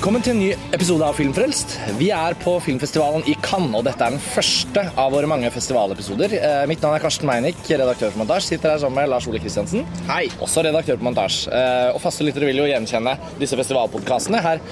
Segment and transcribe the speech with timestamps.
[0.00, 1.74] Velkommen til en ny episode av Filmfrelst.
[1.98, 6.32] Vi er på filmfestivalen i Cannes, og dette er den første av våre mange festivalepisoder.
[6.38, 8.46] Eh, Mitt navn er Karsten Meinick, redaktør for Montasj.
[8.54, 9.84] Sitter her sammen med Lars Ole Kristiansen.
[10.08, 10.30] Hei.
[10.40, 11.42] Også redaktør på Montasj.
[11.52, 13.12] Eh, Og faste lyttere vil jo gjenkjenne
[13.42, 14.40] disse festivalpodkastene.
[14.40, 14.64] Her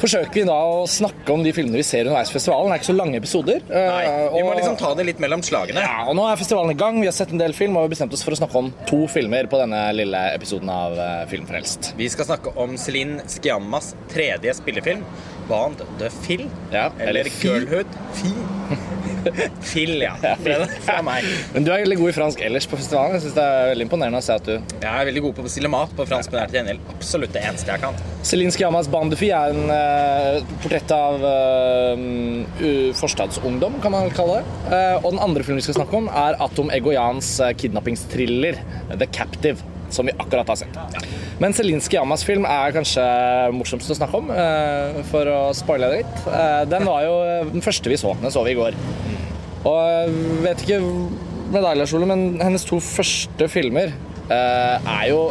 [0.00, 2.70] forsøker vi da å snakke om de filmene vi ser underveis i festivalen.
[2.70, 3.60] Det er ikke så lange episoder.
[3.68, 5.80] Eh, Nei, vi må og- liksom ta det litt mellom slagene.
[5.84, 7.00] ja, og Nå er festivalen i gang.
[7.00, 8.72] Vi har sett en del film, og vi har bestemt oss for å snakke om
[8.86, 11.94] to filmer på denne lille episoden av eh, Filmfrelst.
[11.96, 15.04] Vi skal snakke om Celine Skiammas tredje spillefilm,
[15.48, 16.48] Band the Phil.
[16.72, 17.30] Ja, eller, eller.
[17.42, 17.86] Girlhood.
[18.12, 18.32] Fi.
[19.68, 20.14] Phil, ja.
[20.20, 21.26] Fra, fra meg.
[21.54, 23.16] Men du er veldig god i fransk ellers på festivalen.
[23.16, 25.44] Jeg synes Det er veldig imponerende å se at du Jeg er veldig god på
[25.44, 28.02] å bestille mat på fransk, men det er til gjengjeld absolutt det eneste jeg kan.
[28.28, 34.58] Céline Skiamas Bandefi er en uh, portrett av uh, forstadsungdom, kan man kalle det.
[34.68, 38.60] Uh, og den andre filmen vi skal snakke om, er Atom Egoyans kidnappingstriller
[38.94, 41.04] The Captive, som vi akkurat har sett.
[41.38, 43.04] Men Céline Yamas film er kanskje
[43.54, 46.26] morsomst å snakke om, eh, for å spoile det litt.
[46.26, 47.14] Eh, den var jo
[47.52, 48.14] den første vi så.
[48.22, 48.74] Den så vi i går.
[49.64, 50.10] Og jeg
[50.44, 50.80] vet ikke
[51.48, 53.92] med deg, Lars Ole, men hennes to første filmer
[54.28, 55.30] eh, er jo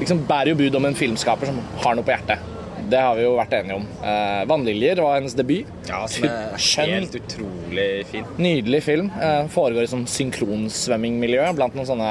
[0.00, 2.48] liksom bærer jo bud om en filmskaper som har noe på hjertet.
[2.92, 3.84] Det har vi jo vært enige om.
[4.02, 5.68] Eh, 'Vannliljer' var hennes debut.
[5.88, 8.26] Ja, som er helt utrolig fin.
[8.36, 9.12] Nydelig film.
[9.16, 12.10] Eh, foregår i sånn synkronsvømmingmiljø blant noen sånne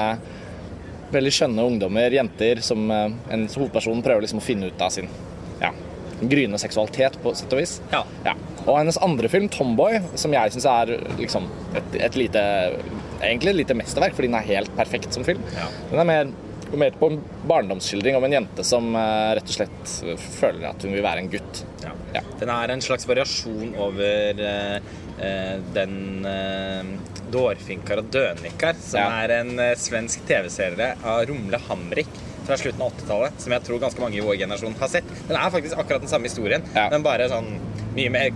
[1.13, 5.09] veldig skjønne ungdommer, jenter, som eh, en hovedperson prøver liksom å finne ut av sin
[5.61, 5.71] ja,
[6.21, 7.79] gryende seksualitet, på sett og vis.
[7.93, 8.03] Ja.
[8.67, 12.43] Og hennes andre film, 'Tomboy', som jeg syns er liksom et, et lite
[13.21, 15.43] Egentlig et lite mesterverk, fordi den er helt perfekt som film.
[15.53, 15.67] Ja.
[15.91, 16.29] Den er mer,
[16.73, 19.91] mer på en barndomsskildring om en jente som eh, rett og slett
[20.39, 21.61] føler at hun vil være en gutt.
[21.83, 21.93] Ja.
[22.15, 22.23] Ja.
[22.41, 24.89] Den er en slags variasjon over eh,
[25.21, 26.89] eh, den uh,
[27.31, 29.23] Dårfinkar og Dønikar som Ja.
[29.23, 32.07] er en eh, svensk TV-serie av Rumle Hamrik
[32.45, 35.05] fra slutten av 80-tallet, som jeg tror ganske mange i vår generasjon har sett.
[35.27, 36.89] Den er faktisk akkurat den samme historien, Ja.
[36.89, 37.59] men bare sånn
[37.95, 38.31] mye mer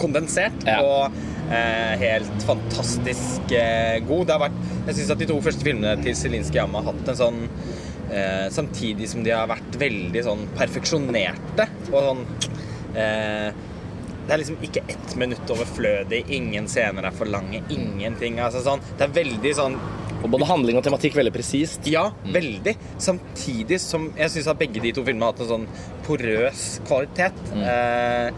[0.00, 0.80] kondensert Ja.
[0.82, 1.12] og
[1.52, 4.26] eh, helt fantastisk eh, god.
[4.26, 4.56] Det har vært,
[4.86, 7.42] jeg syns at de to første filmene til Celine Yama har hatt en sånn
[8.10, 12.24] eh, Samtidig som de har vært veldig sånn perfeksjonerte og sånn
[12.96, 13.50] eh,
[14.26, 18.40] det er liksom ikke ett minutt overflødig, ingen scener er for lange, ingenting.
[18.42, 19.78] Altså sånn, det er veldig sånn
[20.24, 21.84] Og både handling og tematikk veldig presist.
[21.86, 22.72] Ja, veldig.
[22.98, 25.66] Samtidig som jeg syns at begge de to filmene har hatt en sånn
[26.06, 27.36] porøs kvalitet.
[27.54, 28.32] Eh,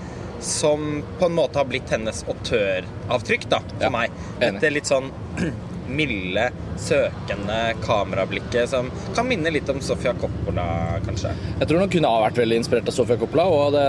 [0.45, 4.13] som på en måte har blitt hennes autøravtrykk, da, for Ja, meg.
[4.43, 5.09] Dette litt sånn
[5.89, 6.51] milde,
[6.83, 7.57] søkende
[7.87, 10.67] kamerablikket som kan minne litt om Sofia Coppola,
[11.07, 11.33] kanskje.
[11.63, 13.49] Jeg tror nok hun har vært veldig inspirert av Sofia Coppola.
[13.49, 13.87] Og det,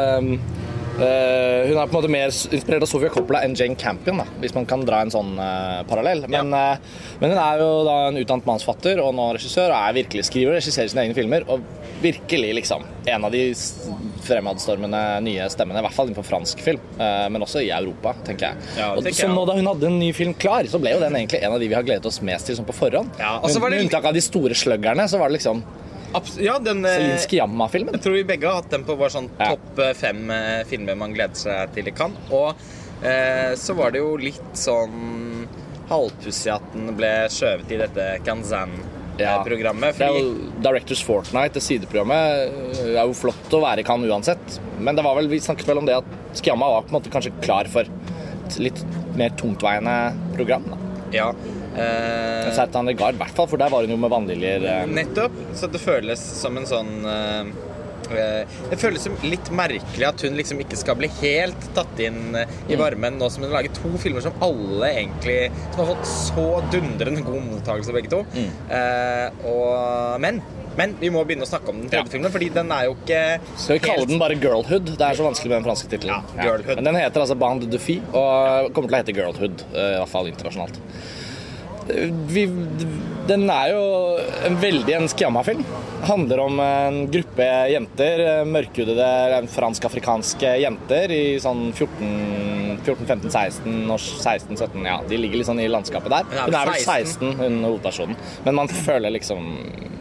[1.00, 4.56] hun er på en måte mer inspirert av Sofia Coppola enn Jane Campion, da, hvis
[4.56, 6.26] man kan dra en sånn eh, parallell.
[6.32, 9.98] Men, eh, men hun er jo da en utdannet mannsfatter og nå regissør, og er
[10.02, 11.46] virkelig skriver og regisserer sine egne filmer.
[11.50, 11.64] Og
[12.00, 13.44] virkelig liksom en av de
[14.24, 18.50] fremadstormende nye stemmene, i hvert fall innenfor fransk film, eh, men også i Europa, tenker
[18.52, 18.70] jeg.
[18.80, 20.96] Ja, tenker og så jeg nå da hun hadde en ny film klar, så ble
[20.96, 23.12] jo den egentlig en av de vi har gledet oss mest til sånn på forhånd.
[23.20, 25.40] Ja, og så Men var det med unntak av de store sluggerne, så var det
[25.40, 25.64] liksom
[26.40, 27.94] ja, den eh, Celine Sciamma-filmen.
[27.98, 29.52] Jeg tror vi begge har hatt den på vår sånn Ja.
[29.54, 32.32] topp eh, fem eh, filmer man gleder seg til i Cannes.
[32.34, 32.54] Og
[33.06, 35.48] eh, så var det jo litt sånn
[35.90, 39.98] halvpussig at den ble skjøvet i dette Kanzan-programmet.
[39.98, 40.34] Det er jo
[40.64, 42.54] Directors Fortnight, det sideprogrammet.
[42.78, 44.60] Det er jo flott å være i Cannes uansett.
[44.80, 47.12] Men det var vel, vi snakket vel om det at Skiamma var på en måte
[47.14, 48.84] kanskje klar for et litt
[49.18, 49.96] mer tungtveiende
[50.38, 50.70] program.
[50.70, 50.78] da.
[51.14, 51.32] Ja.
[51.80, 54.66] Eh, Men Gard, i hvert fall, for der var hun jo med vannliljer.
[54.66, 55.32] eh, Nettopp.
[55.56, 57.52] Så det føles som en sånn eh,
[58.12, 62.36] eh, Det føles som litt merkelig at hun liksom ikke skal bli helt tatt inn
[62.36, 62.80] eh, i Mm.
[62.84, 67.22] varmen nå som hun lager to filmer som alle egentlig Som har fått så dundrende
[67.26, 68.24] god mottakelse, begge to.
[68.34, 68.50] Mm.
[68.70, 70.42] Eh, og, men
[70.80, 72.12] men vi må begynne å snakke om den tredje Ja.
[72.14, 74.86] filmen, fordi den er jo ikke Skal vi kalle den bare Girlhood?
[74.96, 76.24] Det er så vanskelig med den franske tittelen.
[76.38, 76.76] Ja, ja.
[76.78, 80.00] Men den heter altså Band de Fille, og kommer til å hete Girlhood, eh, i
[80.00, 80.78] hvert fall internasjonalt.
[81.90, 82.46] Eh, Vi,
[83.28, 83.84] den er jo
[84.48, 85.64] en veldig en Skiamma-film.
[86.08, 93.30] Handler om en gruppe jenter, eh, mørkhudede eh, fransk-afrikanske jenter i sånn 14, 14 15,
[93.30, 96.30] 16 og 16, 17 Ja, de ligger litt sånn i landskapet der.
[96.46, 98.20] Hun er vel 16, 16, hun hovedpersonen.
[98.46, 99.50] Men man føler liksom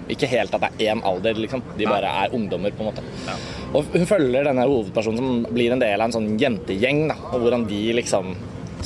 [0.09, 1.61] ikke helt at det er én alder, liksom.
[1.77, 3.03] De bare er ungdommer, på en måte.
[3.27, 3.35] Ja.
[3.77, 7.19] Og hun følger denne hovedpersonen som blir en del av en sånn jentegjeng, da.
[7.33, 8.33] Og hvordan de liksom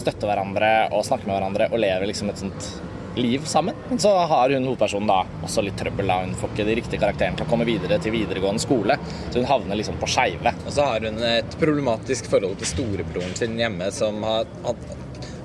[0.01, 2.71] støtter hverandre og snakker med hverandre og lever liksom et sånt
[3.17, 3.75] liv sammen.
[3.89, 6.07] Men så har hun hovedpersonen da også litt trøbbel.
[6.07, 6.21] da.
[6.25, 8.97] Hun får ikke de riktige karakterene til å komme videre til videregående skole.
[9.31, 10.55] Så hun havner liksom på skeive.
[10.67, 14.47] Og så har hun et problematisk forhold til storebroren sin hjemme, som har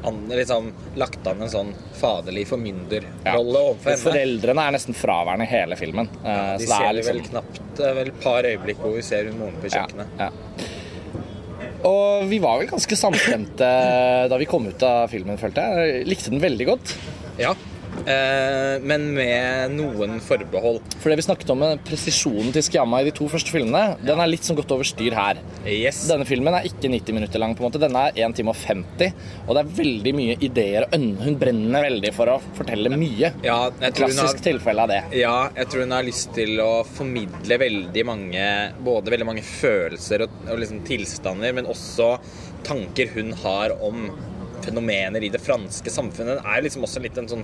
[0.03, 2.51] han, liksom, lagt an en sånn faderlig Ja.
[2.53, 4.03] formynderrolle overfor henne.
[4.05, 6.07] Foreldrene er nesten fraværende i hele filmen.
[6.23, 8.95] Ja, De så det ser er vi vel liksom knapt vel et par øyeblikk hvor
[8.95, 10.07] vi ser hun moren på kjøkkenet.
[10.19, 10.29] ja.
[11.87, 13.67] Og vi var vel ganske samstemte
[14.31, 15.61] da vi kom ut av filmen, følte.
[15.77, 16.95] Jeg Likte den veldig godt.
[17.41, 17.55] Ja.
[18.05, 20.81] Eh, men med noen forbehold.
[21.01, 24.21] For det vi snakket om med presisjonen til Skiamma i de to første filmene, den
[24.21, 25.41] er litt sånn gått over styr her.
[25.65, 26.03] Yes.
[26.09, 27.55] Denne filmen er ikke 90 minutter lang.
[27.57, 27.81] på en måte.
[27.81, 29.13] Denne er 1 time og 50.
[29.47, 30.87] Og det er veldig mye ideer.
[30.87, 31.23] og ønne.
[31.25, 33.33] Hun brenner veldig for å fortelle mye.
[33.43, 35.01] Ja, jeg tror hun har Klassisk tilfelle av det.
[35.17, 38.45] Ja, jeg tror hun har lyst til å formidle veldig mange
[38.83, 42.17] Både veldig mange følelser og, og liksom tilstander, men også
[42.67, 44.09] tanker hun har om
[44.67, 46.41] fenomener i det franske samfunnet.
[46.41, 47.43] Det er liksom også litt en sånn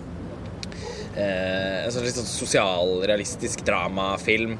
[1.16, 4.58] eh, En sånn litt sånn sosialrealistisk dramafilm.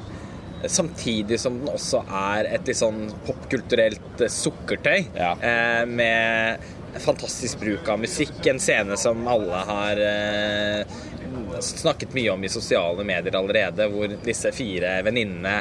[0.64, 5.10] Samtidig som den også er et litt sånn popkulturelt eh, sukkertøy.
[5.16, 5.34] Ja.
[5.40, 6.64] Eh, med
[7.04, 8.46] fantastisk bruk av musikk.
[8.46, 10.94] En scene som alle har eh,
[11.60, 15.56] snakket mye om i sosiale medier allerede, hvor disse fire venninnene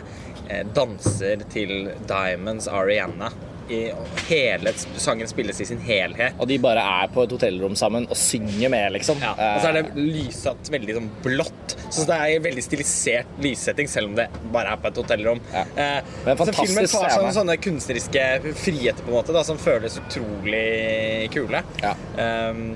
[0.48, 3.32] eh, danser til Diamonds Ariana.
[3.72, 3.80] I,
[4.28, 6.36] hele sangen spilles i sin helhet.
[6.42, 9.22] Og de bare er på et hotellrom sammen og synger med, liksom.
[9.24, 11.76] Ja, og så er det lyssatt veldig sånn blått.
[11.94, 15.42] Så det er en veldig stilisert lyssetting, selv om det bare er på et hotellrom.
[15.54, 15.64] Ja.
[15.76, 18.28] Eh, Men så filmen tar sånne, sånne kunstneriske
[18.64, 21.64] friheter på en måte da, som føles utrolig kule.
[21.84, 21.96] Ja.
[22.18, 22.74] Um,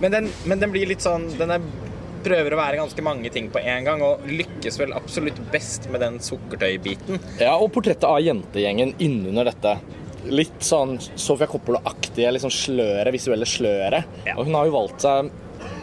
[0.00, 1.64] men, den, men den blir litt sånn Den er,
[2.24, 6.02] prøver å være ganske mange ting på en gang, og lykkes vel absolutt best med
[6.04, 7.20] den sukkertøybiten.
[7.40, 9.78] Ja, og portrettet av jentegjengen innunder dette.
[10.28, 14.10] Litt sånn Sofia Coppola-aktige liksom sløret, visuelle sløret.
[14.26, 14.36] Ja.
[14.36, 15.30] Og hun har jo valgt seg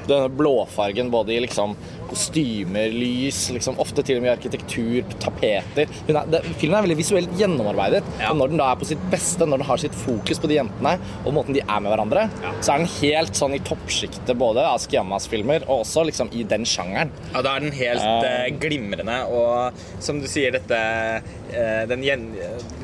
[0.08, 1.76] denne blåfargen både i liksom
[2.10, 5.92] kostymer, lys, liksom ofte til og med arkitektur, tapeter.
[6.08, 8.04] Er, det, filmen er veldig visuelt gjennomarbeidet.
[8.22, 8.32] Ja.
[8.32, 10.60] Og når den da er på sitt beste, når den har sitt fokus på de
[10.60, 10.96] jentene
[11.28, 12.54] og måten de er med hverandre, Ja.
[12.62, 16.44] så er den helt sånn i toppsjiktet både av Skiammas filmer og også liksom i
[16.48, 17.12] den sjangeren.
[17.34, 20.78] Ja, da er den helt uh, glimrende, og som du sier, dette
[21.52, 22.28] eh, den gjen,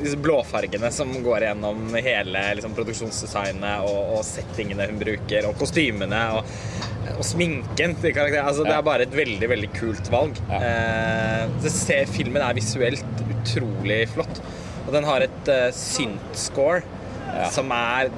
[0.00, 6.20] Disse blåfargene som går gjennom hele liksom, produksjonsdesignet og, og settingene hun bruker, og kostymene
[6.38, 6.56] og,
[7.14, 8.48] og sminken til karakteren.
[8.48, 10.40] Altså, Det er bare et veldig, veldig kult valg.
[10.50, 10.60] Ja.
[10.60, 14.42] Eh, ser, filmen er visuelt utrolig flott,
[14.86, 16.84] og den har et uh, synth-score.
[17.50, 18.12] Som er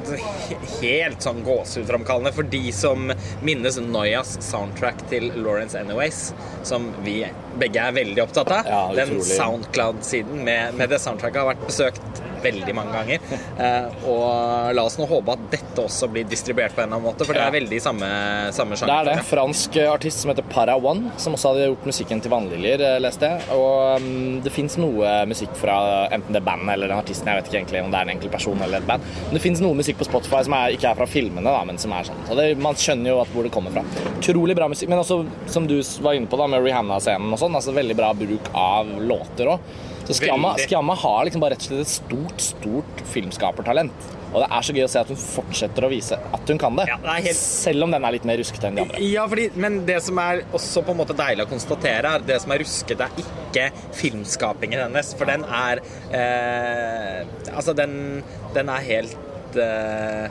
[0.82, 3.06] helt sånn gåsehudframkallende for de som
[3.46, 6.34] minnes Noyas soundtrack til Lawrence Anyways,
[6.66, 7.22] som vi
[7.56, 8.68] begge er veldig opptatt av.
[8.68, 9.16] Ja, Den.
[9.24, 13.34] Soundcloud-siden med, med det soundtracket har vært besøkt veldig mange ganger.
[13.56, 17.08] Eh, og la oss nå håpe at dette også blir distribuert på en eller annen
[17.08, 18.08] måte, for det er veldig samme,
[18.56, 18.93] samme, sjanger.
[18.93, 19.26] Det er det.
[19.31, 22.98] Fransk eh, artist som heter Para One, som også hadde gjort musikken til Vannliljer, eh,
[23.02, 23.46] leste jeg.
[23.56, 25.78] Og um, det fins noe musikk fra
[26.14, 28.32] enten det bandet eller den artisten, jeg vet ikke egentlig om det er en enkel
[28.32, 29.08] person eller et band.
[29.28, 31.81] Men det fins noe musikk på Spotify som er, ikke er fra filmene, da, men
[31.82, 32.22] som er sånn.
[32.28, 33.84] Så det, man skjønner jo hvor det kommer fra.
[34.16, 34.92] Utrolig bra musikk.
[34.92, 38.12] Men også, som du var inne på da, med Rihanna-scenen og sånn, altså veldig bra
[38.16, 39.75] bruk av låter òg.
[40.06, 40.68] Så Skiamma, Veldig.
[40.70, 44.04] Skiamma har liksom bare rett og slett et stort, stort filmskapertalent.
[44.36, 46.76] Og det er så gøy å se at hun fortsetter å vise at hun kan
[46.78, 46.84] det.
[46.90, 49.00] Ja, det helt- Selv om den er litt mer ruskete enn de andre.
[49.02, 52.40] Ja, fordi, men det som er også på en måte deilig å konstatere, er det
[52.42, 55.14] som er rusket, er ikke filmskapingen hennes.
[55.18, 55.80] For den er
[56.12, 58.22] eh, Altså, den,
[58.54, 60.28] den er helt eh,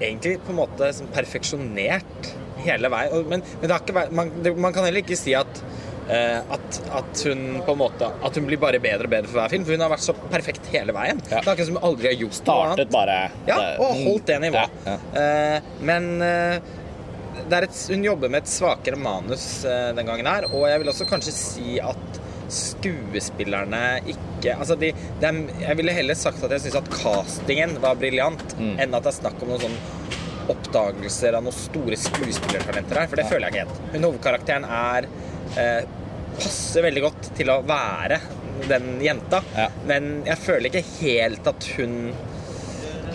[0.00, 2.32] Egentlig på en måte perfeksjonert
[2.66, 3.22] hele veien.
[3.30, 5.62] Men, men det har ikke vært, man, man kan heller ikke si at
[6.08, 9.50] at, at hun på en måte At hun blir bare bedre og bedre for hver
[9.50, 9.64] film.
[9.66, 11.18] For hun har vært så perfekt hele veien.
[11.30, 11.40] Ja.
[11.40, 12.74] Det er akkurat som hun aldri har gjort noe annet.
[12.76, 13.16] Startet bare
[13.50, 14.76] Ja, og holdt det nivået.
[14.86, 16.58] Ja, Eh, men eh,
[17.46, 20.80] det er et, hun jobber med et svakere manus eh, den gangen her, og jeg
[20.82, 22.20] vil også kanskje si at
[22.52, 24.92] skuespillerne ikke Altså, de,
[25.24, 28.76] er, jeg ville heller sagt at jeg syns at castingen var briljant, Mm.
[28.80, 29.78] enn at det er snakk om noen sånn
[30.52, 33.80] oppdagelser av noen store skuespillertalenter her, for det føler jeg ikke helt.
[33.96, 35.08] Hun hovedkarakteren er
[35.58, 35.82] eh,
[36.36, 38.20] passer veldig godt til å være
[38.68, 39.68] den jenta, Ja.
[39.88, 42.12] men jeg føler ikke helt at hun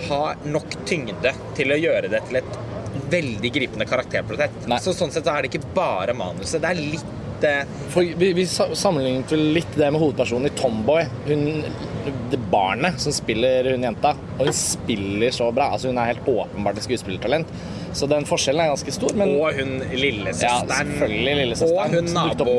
[0.07, 2.59] har nok tyngde til å gjøre det til et
[3.11, 4.63] veldig gripende karakterportrett.
[4.83, 6.61] Så sånn sett så er det ikke bare manuset.
[6.63, 11.05] Det er litt eh, For vi, vi sammenlignet vel litt det med hovedpersonen i Tomboy.
[11.27, 11.45] Hun,
[12.31, 14.13] det barnet som spiller hun jenta.
[14.39, 15.71] Og hun spiller så bra.
[15.75, 17.51] Altså Hun er helt åpenbart et skuespillertalent.
[17.93, 19.13] Så den forskjellen er ganske stor.
[19.19, 20.67] Men Og hun lillesøsteren.
[20.69, 22.57] Ja, selvfølgelig lillesøsteren, Og hun som nabo...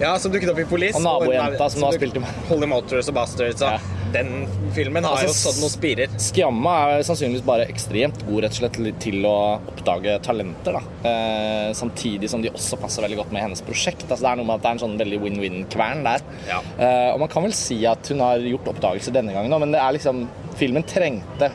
[0.00, 0.96] Ja, som dukket opp i Police.
[0.96, 3.58] Og nabojenta som nå har spilt i- Holy Motors og Bastards.
[3.60, 3.78] Så Ja.
[4.12, 6.08] den filmen har Altså, jo sådd noen spirer.
[6.20, 10.72] Skiamma er sannsynligvis bare ekstremt god rett og slett til- til å oppdage talenter.
[10.72, 10.80] da.
[11.08, 14.04] Eh, samtidig som de også passer veldig godt med hennes prosjekt.
[14.08, 16.20] Altså, det er noe med at det er en sånn veldig win-win-kvern der.
[16.48, 16.60] Ja.
[16.78, 19.72] Eh, og man kan vel si at hun har gjort oppdagelser denne gangen òg, men
[19.72, 21.50] det er liksom Filmen trengte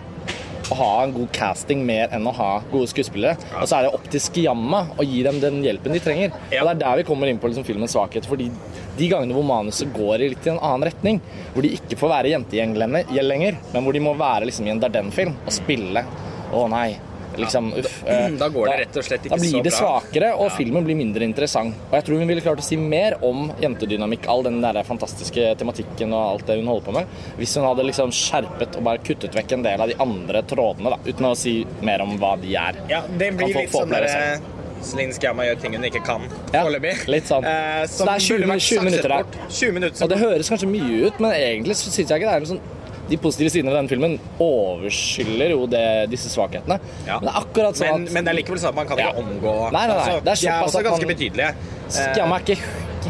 [0.72, 3.38] å ha en god casting mer enn å ha gode skuespillere.
[3.62, 6.36] Og så er det opp til Skiamma å gi dem den hjelpen de trenger.
[6.52, 6.64] Ja.
[6.64, 8.28] Og det er der vi kommer inn på liksom filmens svakhet.
[8.28, 8.50] fordi
[8.98, 11.20] de gangene hvor manuset går i litt i en annen retning,
[11.54, 14.82] hvor de ikke får være jentegjeng lenger, men hvor de må være liksom i en
[14.82, 16.06] Darden-film og spille
[16.48, 16.96] Å nei.
[17.38, 17.98] Liksom, uff.
[18.06, 19.48] Da, Da går det rett og slett ikke så bra.
[19.48, 21.75] da blir det svakere, og filmen blir mindre interessant.
[21.89, 25.53] Og jeg tror hun ville klart å si mer om jentedynamikk, all den der fantastiske
[25.60, 29.03] tematikken og alt det hun holder på med, hvis hun hadde liksom skjerpet og bare
[29.06, 32.36] kuttet vekk en del av de andre trådene, da, uten å si mer om hva
[32.41, 32.79] de er.
[32.91, 36.25] Ja, det blir litt få sånn der derre Celine Sciamma gjør ting hun ikke kan
[36.53, 37.46] Ja, litt sånn.
[37.48, 39.38] Eh, Så det er 20 20 minutter der.
[39.50, 42.36] 20 minutter Og det høres kanskje mye ut, men egentlig så syns jeg ikke det
[42.36, 42.65] er noe sånn
[43.10, 46.80] de positive sidene ved denne filmen overskylder jo det, disse svakhetene.
[47.08, 47.20] Ja.
[47.22, 48.98] Men det er akkurat sånn men, at men det er likevel sånn at man kan
[49.00, 49.12] Ja.
[49.14, 49.96] ikke omgå Nei, nei, nei.
[49.96, 51.56] Altså, Det er De er også ganske man- betydelige.
[51.90, 52.58] Skiamma er ikke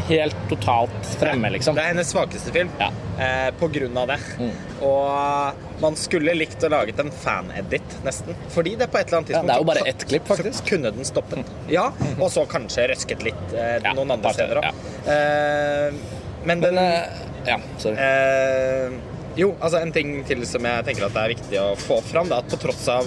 [0.08, 1.74] helt totalt fremme, liksom.
[1.74, 2.90] Det er hennes svakeste film Ja.
[2.90, 3.20] Mm.
[3.20, 4.18] eh, på grunn av det.
[4.80, 8.34] Og man skulle likt å laget en fan-edit, nesten.
[8.54, 10.62] Fordi det på et eller annet Ja, tidspunkt det er jo bare ett klipp, faktisk.
[10.62, 11.44] Så kunne den stoppet.
[11.68, 11.90] Ja,
[12.20, 14.62] og så kanskje røsket litt eh, Ja, noen andre steder òg.
[14.62, 15.12] ja.
[15.12, 15.92] Eh,
[16.44, 17.08] men den eh,
[17.46, 17.96] Ja, sorry.
[19.38, 22.26] Jo, altså en ting til som jeg tenker at det er viktig å få fram,
[22.26, 23.06] det er at på tross av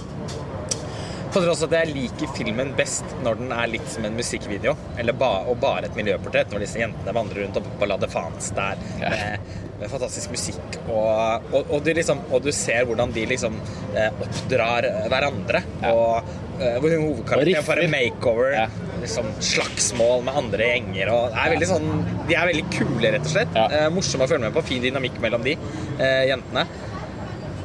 [1.31, 4.73] på tross av at jeg liker filmen best når den er litt som en musikkvideo,
[4.99, 8.55] eller ba, og bare et miljøportrett, når disse jentene vandrer rundt oppe på La Defance
[8.55, 13.55] der med, med fantastisk musikk, og, og, og, liksom, og du ser hvordan de liksom
[13.95, 16.31] eh, oppdrar hverandre, og
[16.79, 18.67] hvor hun hovedkarakteren får en makeover, Ja.
[19.01, 21.89] liksom slagsmål med andre gjenger, og det er veldig sånn,
[22.27, 23.55] de er veldig kule, rett og slett.
[23.57, 23.65] Ja.
[23.71, 25.55] Eh, morsomme å følge med på, fin dynamikk mellom de
[25.99, 26.67] eh, jentene.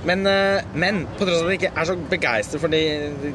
[0.07, 2.83] Men, eh, men på tross av at jeg ikke er så begeistret for de,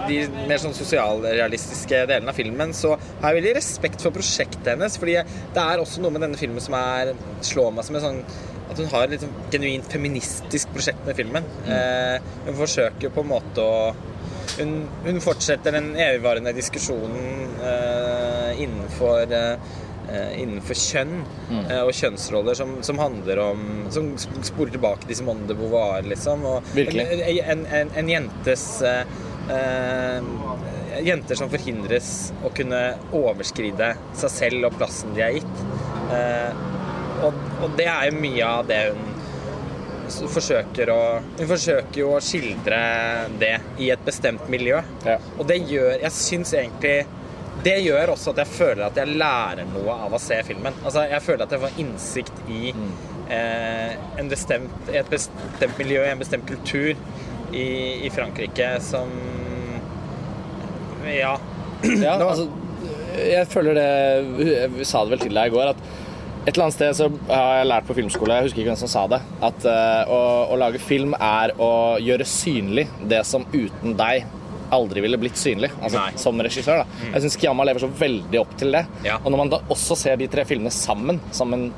[0.07, 4.95] de mer sånn sosialrealistiske delene av filmen, så har jeg veldig respekt for prosjektet hennes.
[5.01, 7.11] Fordi det er også noe med denne filmen som er,
[7.45, 8.23] slår meg som en sånn
[8.71, 11.47] at hun har et sånn genuint feministisk prosjekt med filmen.
[11.67, 13.91] Eh, hun forsøker på en måte å
[14.57, 14.71] hun,
[15.05, 19.75] hun fortsetter den evigvarende diskusjonen eh, innenfor eh,
[20.41, 21.18] innenfor kjønn
[21.62, 26.46] eh, og kjønnsroller som, som handler om Som spoler tilbake til Simone de Beauvoir, liksom.
[26.75, 29.03] En, en, en jentes eh,
[29.51, 30.32] eh,
[31.01, 32.82] Jenter som forhindres å kunne
[33.15, 35.63] overskride seg selv og plassen de er gitt.
[36.13, 36.68] Eh,
[37.25, 41.01] og, og det er jo mye av det hun forsøker å
[41.39, 42.82] Hun forsøker jo å skildre
[43.39, 44.82] det i et bestemt miljø.
[45.08, 45.18] Ja.
[45.38, 47.06] Og det gjør Jeg syns egentlig
[47.65, 50.77] Det gjør også at jeg føler at jeg lærer noe av å se filmen.
[50.82, 56.22] Altså Jeg føler at jeg får innsikt i eh, en bestemt, et bestemt miljø, en
[56.22, 56.96] bestemt kultur
[57.53, 57.68] i,
[58.08, 59.13] i Frankrike som
[61.06, 61.38] Ja.
[62.06, 62.48] Ja, altså,
[63.18, 65.82] jeg føler det Jeg sa det vel til deg i går, at
[66.41, 68.89] et eller annet sted så har jeg lært på filmskole, jeg husker ikke hvem som
[68.89, 73.94] sa det, at uh, å, å lage film er å gjøre synlig det som uten
[74.00, 74.25] deg
[74.75, 75.71] aldri ville blitt synlig.
[75.81, 77.09] Altså som regissør, da.
[77.11, 78.85] Jeg syns Kiyama lever så veldig opp til det.
[79.07, 79.19] Ja.
[79.21, 81.69] Og når man da også ser de tre filmene sammen, som, en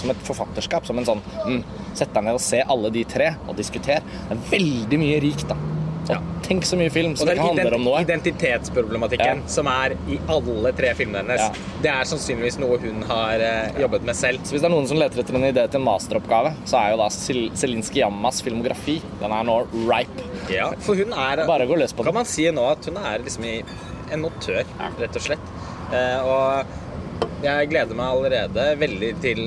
[0.00, 1.62] som et forfatterskap, som en sånn mm,
[1.96, 4.04] Sett deg ned og se alle de tre, og diskuter.
[4.28, 5.75] Det er veldig mye rikt, da.
[6.14, 8.02] Og tenk så mye film som det ikke handler om noe.
[8.06, 13.80] identitetsproblematikken som er i alle tre filmene hennes, det er sannsynligvis noe hun har eh,
[13.82, 14.44] jobbet med selv.
[14.46, 16.94] Så hvis det er noen som leter etter en idé til en masteroppgave, så er
[16.94, 20.30] jo da Zelinskyj Jammas filmografi Den er nå ripe.
[20.52, 23.24] Ja, for hun er Bare gå løs på Kan man si nå at hun er
[23.24, 24.62] liksom en notør,
[25.00, 25.54] rett og slett.
[25.94, 29.42] Eh, og jeg gleder meg allerede veldig til,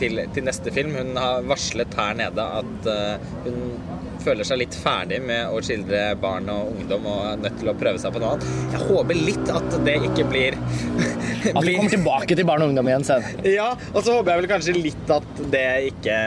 [0.00, 0.94] til, til neste film.
[0.98, 3.58] Hun har varslet her nede at eh, hun
[4.24, 7.76] føler seg litt ferdig med å skildre barn og ungdom og er nødt til å
[7.78, 8.52] prøve seg på noe annet.
[8.74, 10.58] Jeg håper litt at det ikke blir,
[11.52, 13.42] At vi kommer tilbake til barn og ungdom igjen senere.
[13.48, 16.18] Ja, og så håper jeg vel kanskje litt at det ikke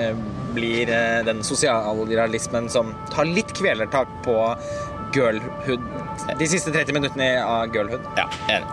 [0.00, 0.24] eh,
[0.54, 4.38] blir eh, den sosialrealismen som tar litt kvelertak på
[5.14, 5.80] girlhood.
[6.38, 8.04] De siste 30 minuttene av girlhood.
[8.18, 8.66] Ja, enig.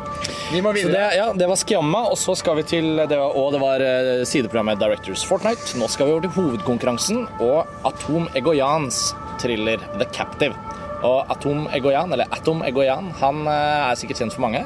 [0.52, 1.12] Vi må Så det, videre.
[1.16, 4.26] ja, det var Skjamma, og så skal vi til det var, Og det var eh,
[4.28, 5.78] sideprogrammet Directors Fortnite.
[5.80, 10.58] Nå skal vi over til hovedkonkurransen og Atom Egoyans thriller The Captive.
[11.08, 14.62] Og Atom Egoyan, eller Atom Egoyan, han eh, er sikkert kjent for mange.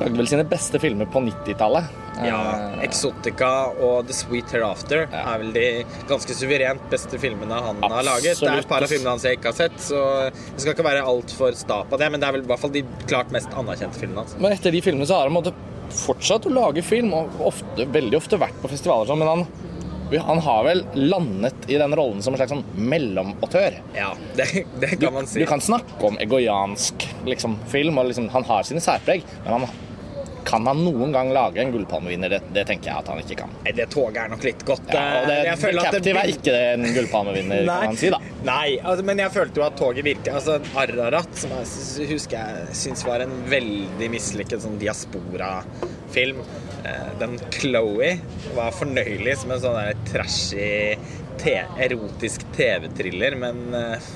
[0.00, 1.90] Lagde vel sine beste filmer på 90-tallet.
[2.24, 2.40] Ja,
[2.84, 5.22] Exotica og The Sweet Hereafter Ja.
[5.34, 5.64] er vel de
[6.08, 8.40] ganske suverent beste filmene han har laget.
[8.40, 10.86] Det er et par av filmene hans jeg ikke har sett, så jeg skal ikke
[10.88, 13.52] være altfor sta på det, men det er vel i hvert fall de klart mest
[13.56, 14.36] anerkjente filmene hans.
[14.40, 15.52] Men etter de filmene så har han en
[15.90, 19.44] fortsatt å lage film, og ofte, veldig ofte vært på festivaler sånn, men han,
[20.26, 23.80] han har vel landet i den rollen som en slags sånn mellomautør.
[23.96, 25.40] Ja, det, det kan man si.
[25.42, 29.68] du kan snakke om egoiansk liksom, film, og liksom, han har sine særpreg, men han
[30.50, 32.32] kan han noen gang lage en gullpalmevinner?
[32.34, 33.52] Det, det tenker jeg at han ikke kan.
[33.62, 34.88] Nei, det toget er nok litt godt.
[34.90, 38.10] Ja, og det, Eh, jeg føler at det er ikke en gullpalmevinner, kan man si,
[38.10, 38.18] da.
[38.48, 42.76] Nei, altså, men jeg følte jo at toget virka Altså, Ararat, som jeg husker jeg
[42.80, 46.42] syns var en veldig mislykket sånn diaspora-film.
[46.84, 48.14] Eh, Den Chloé
[48.56, 50.96] var fornøyelig som en sånn trashy,
[51.40, 54.10] te erotisk TV-thriller, men eh,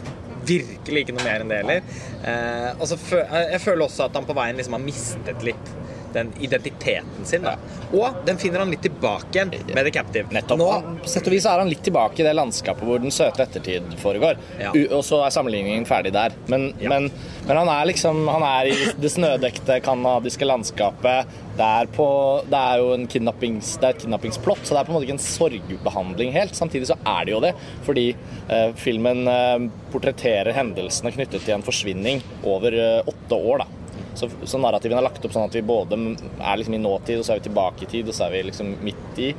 [0.45, 1.87] virkelig ikke noe mer enn det heller.
[2.25, 5.73] Eh, og så fø jeg føler også at han på veien liksom har mistet litt
[6.15, 7.43] den identiteten sin.
[7.47, 7.57] Da.
[7.95, 10.31] Og den finner han litt tilbake igjen med The Captive.
[10.35, 10.59] Nettopp.
[10.61, 10.71] Nå,
[11.05, 13.95] På sett og vis er han litt tilbake i det landskapet hvor den søte ettertid
[14.03, 14.39] foregår.
[14.61, 14.73] Ja.
[14.75, 16.35] U og så er sammenligningen ferdig der.
[16.51, 16.89] Men, Ja.
[16.95, 17.11] men,
[17.47, 21.27] men han er liksom Han er i det snødekte canadiske landskapet.
[21.55, 22.07] Det er, på,
[22.51, 25.07] det er jo en kidnappings, det er et kidnappingsplott, så det er på en måte
[25.07, 26.57] ikke en sorgbehandling helt.
[26.59, 27.53] Samtidig så er det jo det,
[27.87, 28.09] fordi
[28.49, 33.63] eh, filmen eh, portretterer hendelsene knyttet til en forsvinning over eh, åtte år.
[33.63, 33.84] da.
[34.15, 35.99] Så, så narrativene er lagt opp sånn at vi både
[36.39, 38.43] er liksom i nåtid, og så er vi tilbake i tid, og så er vi
[38.51, 39.31] liksom midt i.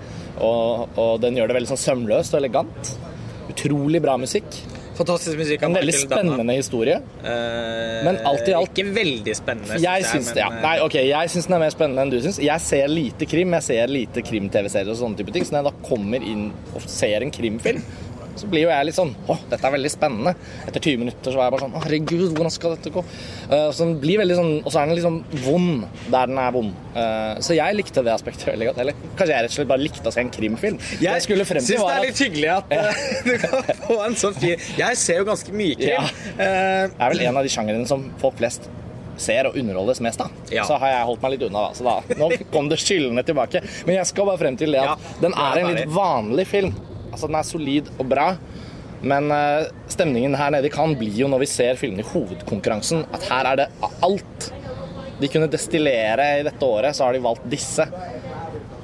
[0.43, 2.95] Og, og den gjør det veldig sånn sømløst og elegant.
[3.51, 4.57] Utrolig bra musikk.
[4.95, 6.95] fantastisk musikk av En veldig spennende spennende historie.
[7.19, 10.93] Eh, Men alt i alt- Ikke veldig spennende, Jeg syns, men, ja, eh, nei, ok,
[11.09, 12.39] jeg syns den er mer spennende enn du syns.
[12.39, 13.51] Jeg ser lite krim.
[13.51, 15.43] Jeg ser lite krim-TV-serier og sånne type ting.
[15.43, 17.83] Så når jeg da kommer inn og ser en krimfilm,
[18.35, 20.33] så blir jo jeg litt sånn Å, dette er veldig spennende.
[20.67, 23.03] Etter 20 minutter så er jeg bare sånn Å, herregud, hvordan skal dette gå?
[23.47, 26.53] Uh, så den blir veldig sånn Og så er den sånn vond der den er
[26.55, 26.75] vond.
[26.95, 28.81] Uh, så jeg likte det aspektet veldig godt.
[28.83, 30.79] Eller kanskje jeg rett og slett bare likte å se en krimfilm.
[30.95, 33.99] Jeg, jeg skulle frem til syns det er litt hyggelig at eh, du kan få
[34.05, 35.93] en sånn fin Jeg ser jo ganske mye krim.
[35.95, 36.07] Ja.
[36.39, 38.69] Det er vel en av de sjangrene som folk flest
[39.21, 40.27] ser og underholdes mest da.
[40.51, 40.65] Ja.
[40.67, 41.77] Så har jeg holdt meg litt unna, da.
[41.77, 43.63] Så da, nå kom det skyldende tilbake.
[43.87, 46.47] Men jeg skal bare frem til det at Ja, den er er en litt vanlig
[46.49, 46.75] film.
[47.15, 48.33] Altså Den er solid og bra.
[49.05, 53.05] Men eh, stemningen her nede i Cannes blir jo når vi ser filmene i hovedkonkurransen,
[53.13, 54.51] at her er det alt.
[55.21, 57.85] De kunne destillere i dette året, så har de valgt disse.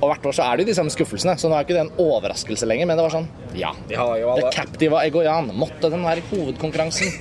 [0.01, 1.83] Og hvert år så er det jo de samme skuffelsene, så nå er ikke det
[1.83, 2.87] en overraskelse lenger.
[2.89, 3.73] Men det var sånn, ja.
[3.91, 5.51] ja har The Captive av Egoyan.
[5.57, 7.11] Måtte den være i hovedkonkurransen?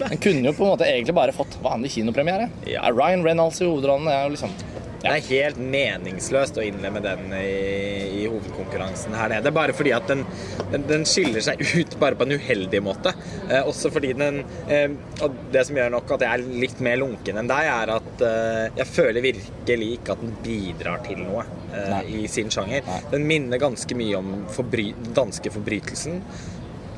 [0.00, 2.48] Den kunne jo på en måte egentlig bare fått vanlig kinopremiere.
[2.68, 2.86] Ja.
[2.94, 4.54] Ryan Reynolds i hovedrollen det er jo liksom
[5.00, 9.52] Det er helt meningsløst å innlemme den i, i hovedkonkurransen her nede.
[9.56, 10.26] Bare fordi at den,
[10.74, 13.14] den, den skiller seg ut bare på en uheldig måte.
[13.48, 14.92] Eh, også fordi den eh,
[15.24, 18.24] Og det som gjør nok at jeg er litt mer lunken enn deg, er at
[18.28, 22.84] eh, jeg føler virkelig ikke at den bidrar til noe eh, i sin sjanger.
[22.86, 23.00] Nei.
[23.14, 26.20] Den minner ganske mye om forbry danske forbrytelsen,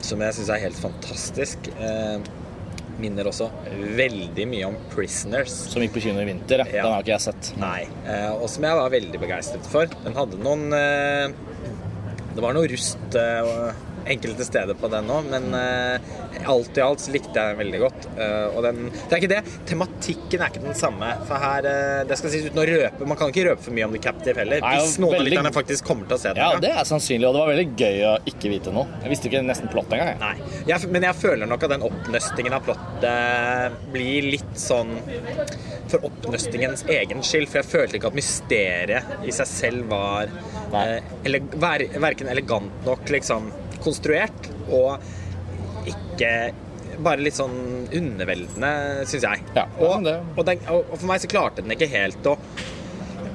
[0.02, 1.70] som jeg syns er helt fantastisk.
[1.78, 2.18] Eh,
[3.00, 3.48] minner også
[3.96, 5.54] veldig mye om 'Prisoners'.
[5.72, 6.64] Som gikk på kino i vinter.
[6.66, 6.82] Ja.
[6.84, 7.52] Den har ikke jeg sett.
[7.60, 9.86] Nei, eh, og som jeg var veldig begeistret for.
[10.04, 11.32] Den hadde noen eh,
[12.32, 13.72] Det var noe rust eh,
[14.10, 17.80] enkelte steder på den òg, men uh, alt i alt så likte jeg den veldig
[17.82, 18.06] godt.
[18.16, 19.40] Uh, og den Det er ikke det.
[19.68, 21.10] Tematikken er ikke den samme.
[21.28, 23.86] For her uh, Det skal sies uten å røpe Man kan ikke røpe for mye
[23.88, 24.62] om The Captive heller.
[24.64, 26.42] Nei, Hvis noen av veldig- lytterne faktisk kommer til å se den.
[26.42, 26.62] Ja, ja.
[26.64, 29.00] det er sannsynlig, og det var veldig gøy å ikke vite noe.
[29.04, 30.18] Jeg visste ikke nesten plott engang.
[30.22, 30.34] Nei.
[30.68, 34.96] Jeg, men jeg føler nok at den oppnøstingen av plottet blir litt sånn
[35.92, 37.48] for oppnøstingens egen skyld.
[37.50, 40.30] For jeg følte ikke at mysteriet i seg selv var
[40.72, 40.86] Nei.
[41.26, 43.50] eller ver verken elegant nok liksom
[43.84, 45.02] konstruert og
[45.90, 46.34] ikke
[47.02, 48.72] bare litt sånn underveldende,
[49.08, 49.42] syns jeg.
[49.56, 52.36] Ja, og, og, den, og, for meg så klarte den ikke helt å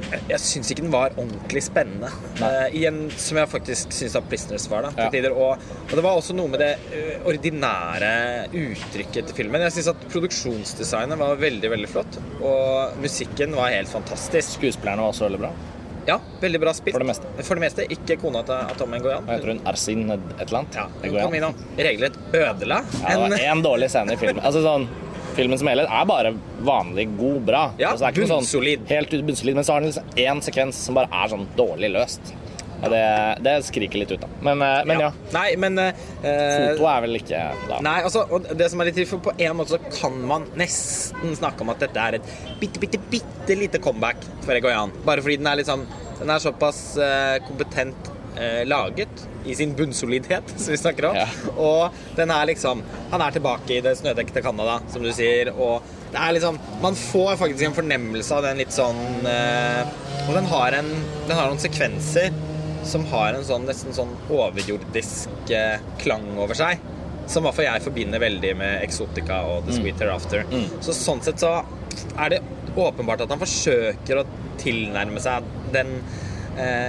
[0.08, 2.10] jeg, syns ikke den var ordentlig spennende.
[2.40, 4.88] Uh, igjen, som jeg faktisk syns at 'Prisoners' var.
[4.88, 5.10] da, Ja.
[5.12, 5.34] tider.
[5.36, 8.12] Og, og det var også noe med det uh, ordinære
[8.54, 9.62] uttrykket til filmen.
[9.68, 12.20] Jeg syns at produksjonsdesignet var veldig veldig flott.
[12.40, 14.60] Og musikken var helt fantastisk.
[14.60, 15.52] Skuespillerne var også veldig bra.
[16.08, 16.96] Ja, veldig bra spilt.
[16.96, 17.32] For det meste.
[17.44, 17.88] For det meste.
[17.92, 19.28] Ikke kona til Atom Ngoyan.
[19.28, 19.60] Jeg tror hun?
[19.68, 20.78] Ersin et et eller annet?
[20.80, 24.22] Ja, hun kom inn og regelrett ødela Ja, det var en én dårlig scene i
[24.22, 24.42] filmen.
[24.48, 24.88] Altså sånn,
[25.38, 26.32] Filmen som helhet er bare
[26.66, 27.60] vanlig god, bra.
[27.78, 28.80] Ja, altså, er noe bunnsolid.
[28.82, 29.58] Sånn, helt bunnsolid.
[29.60, 32.32] Men så har den liksom én sekvens som bare er sånn dårlig løst.
[32.78, 33.04] Og det,
[33.46, 34.30] det skriker litt ut, da.
[34.46, 35.12] Men, eh, men ja.
[35.34, 37.80] Nei, men uh, Foto er vel ikke da.
[37.86, 41.34] Nei, altså, og det som er litt for på en måte så kan man nesten
[41.40, 44.94] snakke om at dette er et bitte, bitte, bitte lite comeback for Egoyan.
[45.08, 45.88] Bare fordi den er litt sånn
[46.18, 51.18] Den er såpass uh, kompetent uh, laget i sin bunnsolidhet, som vi snakker om.
[51.18, 51.28] Ja.
[51.58, 55.86] Og den er liksom Han er tilbake i det snødekte Canada, som du sier, og
[56.12, 60.78] det er liksom Man får faktisk en fornemmelse av den litt sånn Og den har
[60.78, 60.88] en
[61.28, 62.32] Den har noen sekvenser
[62.88, 66.80] som har en sånn nesten sånn overjordisk eh, klang over seg.
[67.28, 70.46] Som i hvert fall jeg forbinder veldig med Exotica og The Sweet Hereafter.
[70.86, 71.58] Så sånn sett så
[72.16, 72.40] er det
[72.78, 74.26] åpenbart at han forsøker å
[74.62, 75.98] tilnærme seg den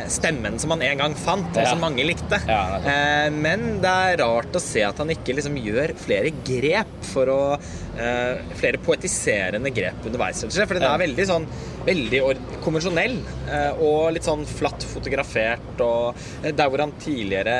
[0.08, 2.38] stemmen som han en gang fant, og som mange likte.
[2.48, 7.28] Eh, men det er rart å se at han ikke liksom gjør flere grep for
[7.32, 10.40] å eh, Flere poetiserende grep underveis.
[10.48, 11.46] For den er veldig sånn
[11.88, 12.20] Veldig
[12.64, 13.16] konvensjonell
[13.48, 15.80] eh, og litt sånn flatt fotografert.
[15.84, 17.58] Og eh, der hvor han tidligere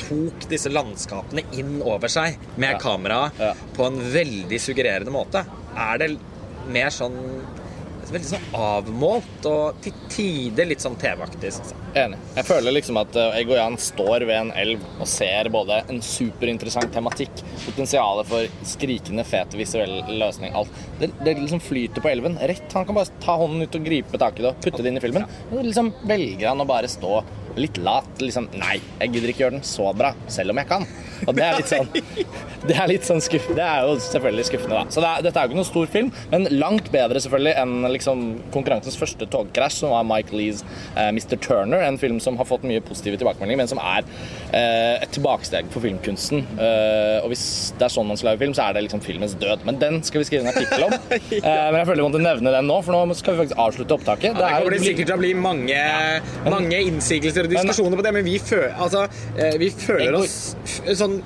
[0.00, 2.78] tok disse landskapene inn over seg med Ja.
[2.82, 3.52] kameraet Ja.
[3.76, 5.44] på en veldig suggererende måte,
[5.76, 6.08] er det
[6.70, 7.18] mer sånn
[8.10, 11.52] Veldig sånn avmålt og til tider litt sånn TV-aktig.
[11.94, 12.18] Enig.
[12.34, 16.90] Jeg føler liksom at uh, Egoyan står ved en elv og ser både en superinteressant
[16.94, 20.74] tematikk, potensialet for skrikende fet visuell løsning, alt.
[20.98, 22.66] Det, det liksom flyter på elven rett.
[22.74, 24.98] Han kan bare ta hånden ut og gripe tak i det og putte det inn
[24.98, 25.28] i filmen.
[25.50, 27.22] Og liksom velger han å bare stå
[27.56, 28.10] litt lat.
[28.20, 30.86] Liksom Nei, jeg gidder ikke gjøre den så bra, selv om jeg kan.
[31.28, 31.90] Og det er litt sånn
[32.68, 34.92] Det er litt sånn skuff, Det er jo selvfølgelig skuffende, da.
[34.92, 37.88] Så det er, dette er jo ikke noen stor film, men langt bedre selvfølgelig enn
[37.94, 40.60] liksom konkurransens første togkrasj, som var Mike Lees
[40.94, 41.38] eh, Mr.
[41.40, 44.04] Turner, en film som har fått mye positive tilbakemeldinger, men som er
[44.52, 46.44] eh, et tilbakesteg for filmkunsten.
[46.60, 47.44] Eh, og hvis
[47.80, 49.64] det er sånn man skal lage film, så er det liksom filmens død.
[49.68, 50.96] Men den skal vi skrive en artikkel om.
[51.16, 53.96] eh, men jeg føler vi måtte nevne den nå, for nå skal vi faktisk avslutte
[53.96, 54.36] opptaket.
[54.36, 55.80] Det er jo- kommer det sikkert til å bli mange,
[56.50, 60.36] mange innsigelser og diskusjoner på det, men vi, føler, altså, eh, vi føler oss
[60.98, 61.18] sånn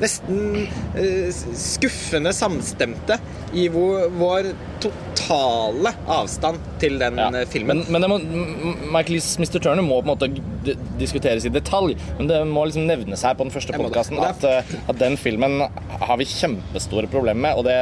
[0.00, 3.18] nesten eh, skuffende samstemte
[3.58, 4.50] i vår, vår
[4.84, 7.28] totale avstand til den Ja.
[7.40, 7.84] eh, filmen.
[7.88, 9.58] Men, men må, M- Lees Mr.
[9.58, 11.96] Turner må på en måte diskuteres i detalj.
[12.18, 15.60] Men det må liksom nevnes her på den første podkasten at, eh, at den filmen
[16.00, 17.58] har vi kjempestore problemer med.
[17.58, 17.78] Og det,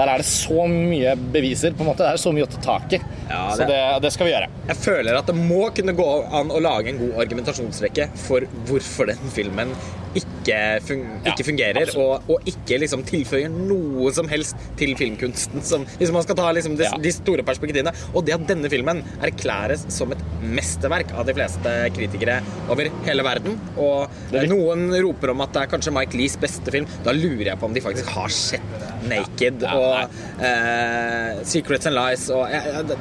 [0.00, 1.72] der er det så mye beviser.
[1.76, 2.04] på en måte.
[2.06, 3.00] Det er så mye å ta tak i.
[3.28, 4.48] Ja, Så det- det, det skal vi gjøre.
[4.68, 6.08] Jeg føler at det må kunne gå
[6.40, 9.74] an å lage en god argumentasjonsrekke for hvorfor den filmen
[10.18, 15.62] ikke, fun Ja, ikke fungerer, og, og ikke liksom tilføyer noe som helst til filmkunsten.
[15.66, 16.96] Som, hvis man skal ta liksom de, Ja.
[16.98, 17.92] de store perspektivene.
[18.14, 22.40] Og det at denne filmen erklæres som et mesterverk av de fleste kritikere
[22.72, 23.58] over hele verden.
[23.78, 24.10] Og
[24.50, 26.88] noen roper om at det er kanskje Mike Lees beste film.
[27.06, 31.96] Da lurer jeg på om de faktisk har sett Naked Ja, og uh, Secrets and
[31.96, 32.96] Lies og ja, det,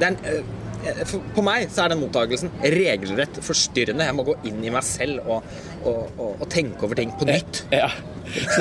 [0.00, 0.63] det er en, for,
[1.34, 4.08] på meg så er den mottagelsen regelrett forstyrrende.
[4.08, 5.46] Jeg må gå inn i meg selv og,
[5.84, 7.64] og, og, og tenke over ting på nytt.
[7.74, 7.90] Ja,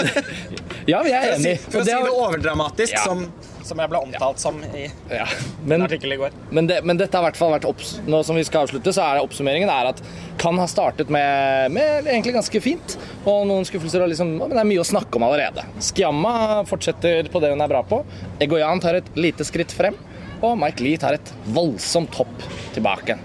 [0.91, 1.57] ja vi er enig.
[1.69, 3.03] For å si det overdramatisk, Ja.
[3.07, 3.25] som,
[3.63, 5.25] som jeg ble omtalt som i ja.
[5.65, 6.35] Men, artikkel i går.
[6.51, 9.05] men, det, men dette har hvert fall vært opps Nå som vi skal avslutte, så
[9.05, 10.01] er oppsummeringen er at
[10.41, 12.97] kan ha startet med, med egentlig ganske fint.
[13.23, 15.63] Og noen skuffelser og liksom Men det er mye å snakke om allerede.
[15.83, 18.03] Skiamma fortsetter på det hun er bra på.
[18.43, 19.95] Egoyan tar et lite skritt frem.
[20.43, 22.43] Og Mike Lee tar et voldsomt hopp
[22.75, 23.15] tilbake.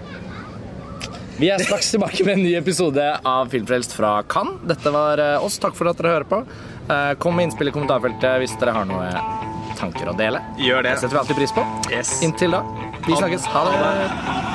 [1.39, 4.59] Vi er straks tilbake med en ny episode av Filmfrelst fra Cannes.
[4.67, 5.59] Dette var eh, oss.
[5.63, 6.41] Takk for at dere hører på.
[6.89, 9.11] Eh, Kom med innspill i kommentarfeltet hvis dere har noe
[9.79, 10.41] tanker å dele.
[10.59, 10.95] Gjør det.
[10.97, 11.63] Det setter vi alltid pris på.
[11.91, 12.15] Yes.
[12.27, 12.63] Inntil da.
[13.07, 13.47] Vi snakkes.
[13.53, 14.48] Ha det.